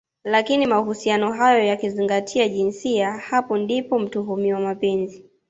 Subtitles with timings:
[0.23, 5.25] lakini mahusiano hayo yakizingatia jinsia hapo ndipo mtuhumiwa Mapenzi